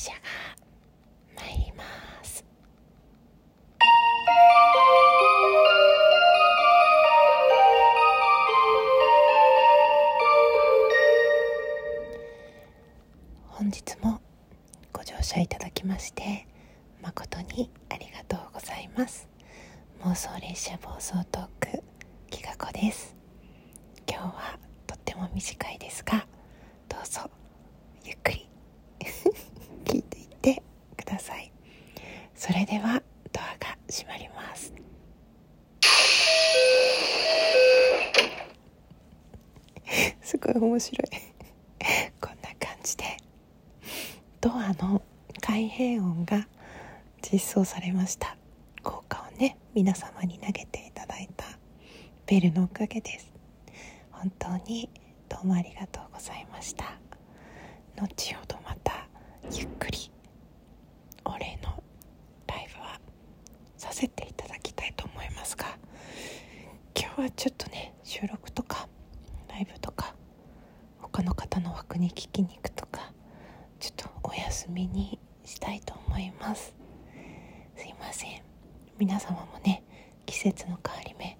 [0.00, 0.18] 車が
[1.36, 1.84] 参りま
[2.24, 2.42] す。
[13.48, 14.22] 本日も
[14.90, 16.46] ご乗車いただきまして
[17.02, 19.28] 誠にありがとうございます。
[20.02, 21.82] 妄想列車暴走トーク
[22.30, 23.14] きがこです。
[24.08, 26.26] 今日はとっても短いですが
[26.88, 27.30] どうぞ
[28.04, 28.48] ゆっくり
[29.84, 30.62] 聞いていって
[30.96, 31.52] ください
[32.40, 33.02] それでは
[33.34, 34.72] ドアが閉まります。
[40.22, 41.08] すごい面白い。
[42.18, 43.04] こんな感じで。
[44.40, 45.02] ドアの
[45.42, 46.48] 開閉音が
[47.30, 48.38] 実装されました。
[48.82, 51.44] 効果をね皆様に投げていただいた。
[52.24, 53.30] ベルのおかげです。
[54.12, 54.88] 本当に
[55.28, 56.98] どうもありがとうございました。
[57.96, 59.06] 後ほどまた
[59.52, 60.10] ゆっくり
[61.26, 61.82] お礼の
[62.46, 62.98] ライブは
[63.90, 65.66] させていただきたいと思いますが
[66.96, 68.88] 今日はちょっとね収録とか
[69.48, 70.14] ライブとか
[71.00, 73.12] 他の方の枠に聞きに行くとか
[73.80, 76.72] ちょっとお休みにしたいと思います。
[77.74, 78.42] すいません。
[78.98, 79.82] 皆様もね
[80.24, 81.36] 季節の変わり目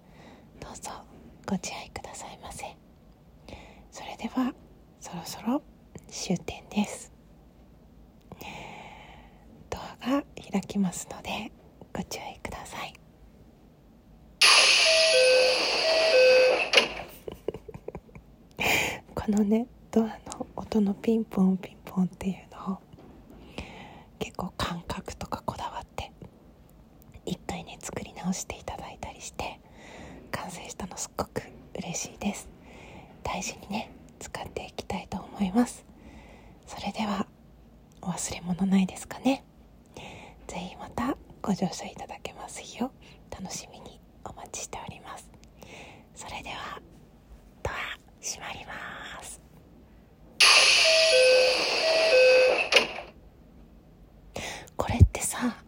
[0.59, 0.91] どうぞ
[1.47, 2.65] ご自愛くださいませ。
[3.93, 4.53] それでは
[5.01, 5.63] そろそろ
[6.09, 7.13] 終点です。
[9.69, 11.53] ドアが開きますので
[11.93, 12.40] ご注意くだ
[12.71, 12.95] さい。
[19.15, 22.79] このねドアの音のピンポンピンポンっていうのを
[24.19, 26.13] 結構感覚とかこだわって
[27.27, 29.61] 一回ね作り直していただいたりして
[30.31, 31.43] 完成したのすっごく
[31.77, 32.49] 嬉しいです。
[33.23, 35.85] 大事にね使っていきたいと思います。
[36.67, 37.27] それでは
[38.03, 39.45] お忘れ物ないですかね。
[40.47, 42.91] ぜひまたご乗車いただけますよ。
[43.31, 45.31] 楽しみにお待ちしております。
[46.15, 46.81] それでは
[47.63, 47.75] ドア
[48.21, 49.41] 閉まります。
[54.77, 55.63] これってさ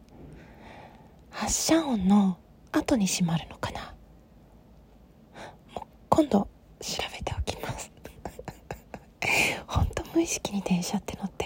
[1.31, 2.39] 発射音の
[2.73, 3.95] 後に閉まるのかな？
[5.75, 6.49] もう今度
[6.81, 7.93] 調べておきます。
[9.69, 11.42] ほんと無意識に電車って乗って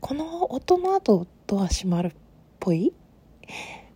[0.00, 2.12] この音の後ドア閉まるっ
[2.60, 2.92] ぽい？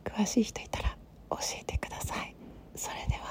[0.04, 0.96] 詳しい人いたら
[1.30, 2.34] 教えてください。
[2.74, 3.29] それでは。